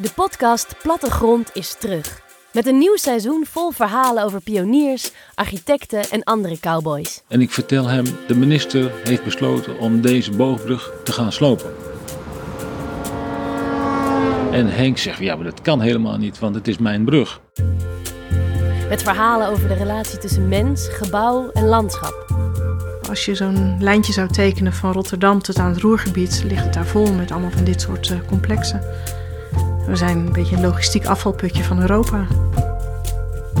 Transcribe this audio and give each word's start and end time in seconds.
De 0.00 0.10
podcast 0.14 0.74
Plattegrond 0.82 1.50
is 1.52 1.76
terug. 1.78 2.20
Met 2.52 2.66
een 2.66 2.78
nieuw 2.78 2.96
seizoen 2.96 3.46
vol 3.50 3.70
verhalen 3.70 4.24
over 4.24 4.40
pioniers, 4.40 5.10
architecten 5.34 6.10
en 6.10 6.24
andere 6.24 6.60
cowboys. 6.60 7.22
En 7.28 7.40
ik 7.40 7.50
vertel 7.50 7.86
hem, 7.86 8.04
de 8.26 8.34
minister 8.34 8.90
heeft 9.04 9.24
besloten 9.24 9.78
om 9.78 10.00
deze 10.00 10.30
boogbrug 10.30 10.92
te 11.04 11.12
gaan 11.12 11.32
slopen. 11.32 11.74
En 14.52 14.66
Henk 14.66 14.98
zegt, 14.98 15.18
ja, 15.18 15.34
maar 15.34 15.44
dat 15.44 15.62
kan 15.62 15.80
helemaal 15.80 16.16
niet, 16.16 16.38
want 16.38 16.54
het 16.54 16.68
is 16.68 16.78
mijn 16.78 17.04
brug. 17.04 17.40
Met 18.88 19.02
verhalen 19.02 19.48
over 19.48 19.68
de 19.68 19.74
relatie 19.74 20.18
tussen 20.18 20.48
mens, 20.48 20.88
gebouw 20.88 21.50
en 21.50 21.64
landschap. 21.64 22.26
Als 23.08 23.24
je 23.24 23.34
zo'n 23.34 23.76
lijntje 23.80 24.12
zou 24.12 24.28
tekenen 24.28 24.72
van 24.72 24.92
Rotterdam 24.92 25.42
tot 25.42 25.58
aan 25.58 25.70
het 25.70 25.80
Roergebied, 25.80 26.42
ligt 26.46 26.64
het 26.64 26.74
daar 26.74 26.86
vol 26.86 27.12
met 27.12 27.30
allemaal 27.30 27.50
van 27.50 27.64
dit 27.64 27.80
soort 27.80 28.08
uh, 28.08 28.18
complexen. 28.26 28.82
We 29.88 29.96
zijn 29.96 30.18
een 30.18 30.32
beetje 30.32 30.56
een 30.56 30.62
logistiek 30.62 31.06
afvalputje 31.06 31.64
van 31.64 31.80
Europa. 31.80 32.26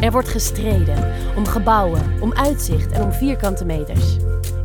Er 0.00 0.10
wordt 0.10 0.28
gestreden 0.28 1.12
om 1.36 1.46
gebouwen, 1.46 2.02
om 2.20 2.32
uitzicht 2.34 2.92
en 2.92 3.02
om 3.02 3.12
vierkante 3.12 3.64
meters. 3.64 4.16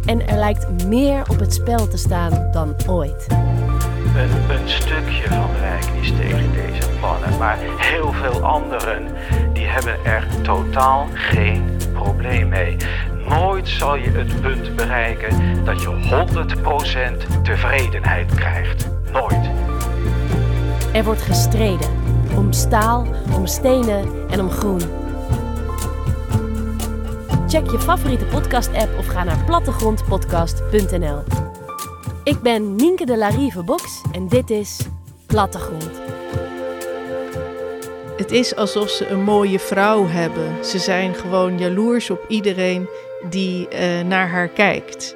En 0.05 0.27
er 0.27 0.37
lijkt 0.37 0.85
meer 0.87 1.29
op 1.29 1.39
het 1.39 1.53
spel 1.53 1.87
te 1.87 1.97
staan 1.97 2.51
dan 2.51 2.75
ooit. 2.87 3.27
Een, 3.29 4.55
een 4.55 4.69
stukje 4.69 5.27
van 5.27 5.47
de 5.53 5.59
wijk 5.59 5.85
is 6.01 6.07
tegen 6.07 6.51
deze 6.53 6.89
plannen, 6.99 7.37
maar 7.37 7.57
heel 7.77 8.11
veel 8.11 8.45
anderen 8.45 9.07
die 9.53 9.65
hebben 9.65 10.05
er 10.05 10.27
totaal 10.41 11.07
geen 11.13 11.77
probleem 11.93 12.47
mee. 12.47 12.77
Nooit 13.27 13.67
zal 13.67 13.95
je 13.95 14.09
het 14.09 14.41
punt 14.41 14.75
bereiken 14.75 15.63
dat 15.65 15.81
je 15.81 16.25
100% 17.39 17.41
tevredenheid 17.43 18.35
krijgt. 18.35 18.87
Nooit. 19.11 19.49
Er 20.93 21.03
wordt 21.03 21.21
gestreden 21.21 21.89
om 22.37 22.51
staal, 22.51 23.07
om 23.35 23.45
stenen 23.45 24.29
en 24.29 24.39
om 24.39 24.49
groen. 24.49 24.81
Check 27.47 27.71
je 27.71 27.79
favoriete 27.79 28.25
podcast-app 28.25 28.97
of 28.97 29.05
ga 29.05 29.23
naar 29.23 29.43
plattegrondpodcast.nl. 29.45 31.23
Ik 32.23 32.41
ben 32.41 32.75
Nienke 32.75 33.05
de 33.05 33.17
Larive 33.17 33.63
Box 33.63 34.01
en 34.11 34.27
dit 34.27 34.49
is 34.49 34.79
Plattegrond. 35.25 36.01
Het 38.17 38.31
is 38.31 38.55
alsof 38.55 38.89
ze 38.89 39.07
een 39.07 39.23
mooie 39.23 39.59
vrouw 39.59 40.07
hebben. 40.07 40.65
Ze 40.65 40.79
zijn 40.79 41.15
gewoon 41.15 41.59
jaloers 41.59 42.09
op 42.09 42.25
iedereen 42.27 42.89
die 43.29 43.67
uh, 43.73 44.01
naar 44.01 44.29
haar 44.29 44.47
kijkt. 44.47 45.15